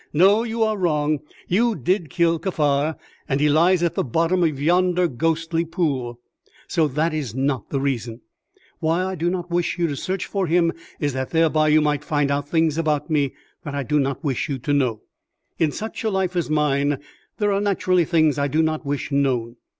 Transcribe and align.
"No, 0.13 0.41
you 0.41 0.63
are 0.63 0.77
wrong. 0.79 1.19
You 1.47 1.75
did 1.75 2.09
kill 2.09 2.39
Kaffar, 2.39 2.97
and 3.29 3.39
he 3.39 3.47
lies 3.49 3.83
at 3.83 3.93
the 3.93 4.03
bottom 4.03 4.41
of 4.43 4.59
yonder 4.59 5.07
ghostly 5.07 5.63
pool; 5.63 6.19
so 6.67 6.87
that 6.87 7.13
is 7.13 7.35
not 7.35 7.69
the 7.69 7.79
reason. 7.79 8.21
Why 8.79 9.03
I 9.05 9.13
do 9.13 9.29
not 9.29 9.51
wish 9.51 9.77
you 9.77 9.85
to 9.85 9.95
search 9.95 10.25
for 10.25 10.47
him 10.47 10.73
is 10.99 11.13
that 11.13 11.29
thereby 11.29 11.67
you 11.67 11.81
might 11.81 12.03
find 12.03 12.31
out 12.31 12.49
things 12.49 12.79
about 12.79 13.11
me 13.11 13.35
that 13.63 13.75
I 13.75 13.83
do 13.83 13.99
not 13.99 14.23
wish 14.23 14.49
you 14.49 14.57
to 14.57 14.73
do. 14.73 15.01
In 15.59 15.71
such 15.71 16.03
a 16.03 16.09
life 16.09 16.35
as 16.35 16.49
mine 16.49 16.97
there 17.37 17.51
are 17.51 17.61
naturally 17.61 18.03
things 18.03 18.37
that 18.37 18.41
I 18.41 18.47
do 18.47 18.63
not 18.63 18.83
wish 18.83 19.11
known. 19.11 19.57